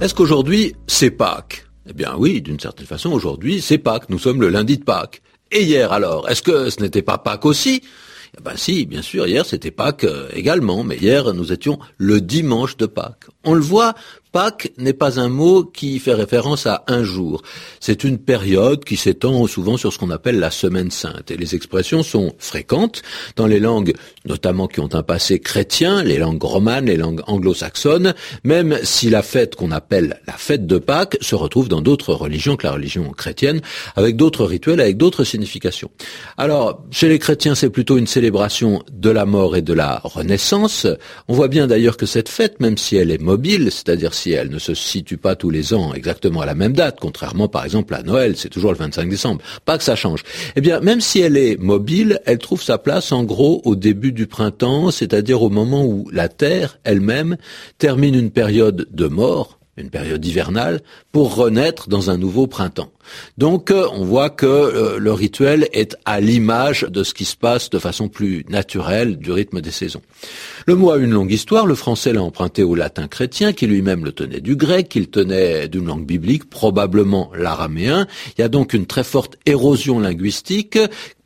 [0.00, 1.66] Est-ce qu'aujourd'hui, c'est Pâques?
[1.90, 4.08] Eh bien oui, d'une certaine façon, aujourd'hui, c'est Pâques.
[4.10, 5.22] Nous sommes le lundi de Pâques.
[5.50, 7.82] Et hier alors, est-ce que ce n'était pas Pâques aussi?
[8.38, 12.20] Eh ben si, bien sûr, hier c'était Pâques euh, également, mais hier nous étions le
[12.20, 13.26] dimanche de Pâques.
[13.42, 13.94] On le voit,
[14.32, 17.42] Pâques n'est pas un mot qui fait référence à un jour.
[17.80, 21.30] C'est une période qui s'étend souvent sur ce qu'on appelle la semaine sainte.
[21.30, 23.02] Et les expressions sont fréquentes
[23.36, 23.94] dans les langues,
[24.26, 29.22] notamment qui ont un passé chrétien, les langues romanes, les langues anglo-saxonnes, même si la
[29.22, 33.10] fête qu'on appelle la fête de Pâques se retrouve dans d'autres religions que la religion
[33.12, 33.60] chrétienne,
[33.96, 35.90] avec d'autres rituels, avec d'autres significations.
[36.36, 40.86] Alors, chez les chrétiens, c'est plutôt une célébration de la mort et de la renaissance.
[41.28, 44.50] On voit bien d'ailleurs que cette fête, même si elle est mobile, c'est-à-dire si elle
[44.50, 47.94] ne se situe pas tous les ans exactement à la même date, contrairement par exemple
[47.94, 49.40] à Noël, c'est toujours le 25 décembre.
[49.64, 50.22] Pas que ça change.
[50.56, 54.12] Eh bien, même si elle est mobile, elle trouve sa place en gros au début
[54.12, 57.36] du printemps, c'est-à-dire au moment où la Terre elle-même
[57.78, 60.80] termine une période de mort, une période hivernale,
[61.12, 62.90] pour renaître dans un nouveau printemps.
[63.38, 67.36] Donc euh, on voit que euh, le rituel est à l'image de ce qui se
[67.36, 70.02] passe de façon plus naturelle du rythme des saisons.
[70.66, 74.04] Le mot a une longue histoire, le français l'a emprunté au latin chrétien qui lui-même
[74.04, 78.06] le tenait du grec, qu'il tenait d'une langue biblique, probablement l'araméen.
[78.36, 80.78] Il y a donc une très forte érosion linguistique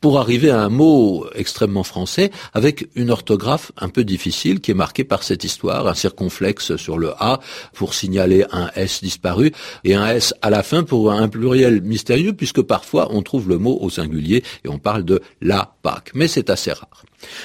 [0.00, 4.74] pour arriver à un mot extrêmement français avec une orthographe un peu difficile qui est
[4.74, 7.40] marquée par cette histoire, un circonflexe sur le A
[7.74, 9.52] pour signaler un S disparu
[9.84, 13.58] et un S à la fin pour un pluriel mystérieux puisque parfois on trouve le
[13.58, 16.10] mot au singulier et on parle de la Pâque.
[16.14, 17.04] Mais c'est assez rare.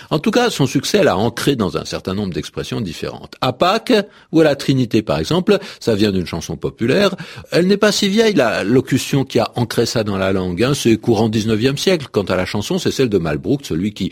[0.09, 3.35] En tout cas, son succès l'a ancré dans un certain nombre d'expressions différentes.
[3.41, 3.93] À Pâques,
[4.31, 7.15] ou à la Trinité par exemple, ça vient d'une chanson populaire,
[7.51, 10.73] elle n'est pas si vieille, la locution qui a ancré ça dans la langue, hein,
[10.75, 12.07] c'est courant 19e siècle.
[12.45, 14.11] Chanson, c'est celle de Malbrook, celui qui...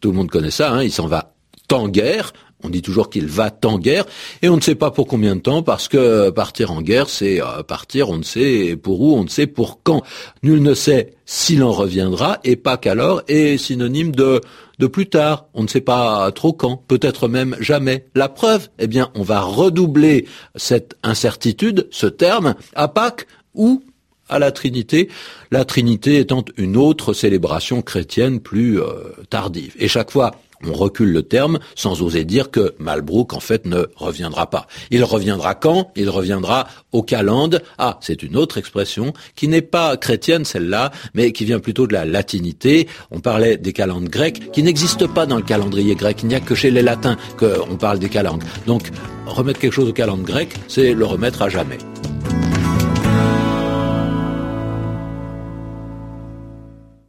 [0.00, 1.34] Tout le monde connaît ça, hein, il s'en va
[1.72, 4.04] en guerre, on dit toujours qu'il va en guerre,
[4.42, 7.40] et on ne sait pas pour combien de temps, parce que partir en guerre, c'est
[7.40, 10.02] euh, partir, on ne sait pour où, on ne sait pour quand.
[10.42, 14.40] Nul ne sait s'il en reviendra, et pas qu'alors est synonyme de
[14.78, 18.06] de plus tard, on ne sait pas trop quand, peut-être même jamais.
[18.16, 23.84] La preuve, eh bien, on va redoubler cette incertitude, ce terme, à Pâques ou
[24.32, 25.08] à la Trinité,
[25.50, 28.86] la Trinité étant une autre célébration chrétienne plus euh,
[29.28, 29.74] tardive.
[29.78, 30.32] Et chaque fois,
[30.64, 34.66] on recule le terme sans oser dire que Malbrook en fait ne reviendra pas.
[34.90, 35.90] Il reviendra quand?
[35.96, 37.62] Il reviendra au calende.
[37.78, 41.92] Ah, c'est une autre expression qui n'est pas chrétienne celle-là, mais qui vient plutôt de
[41.92, 42.88] la latinité.
[43.10, 46.18] On parlait des calendes grecques qui n'existent pas dans le calendrier grec.
[46.22, 48.44] Il n'y a que chez les latins qu'on parle des calendes.
[48.66, 48.90] Donc
[49.26, 51.78] remettre quelque chose au calende grec, c'est le remettre à jamais.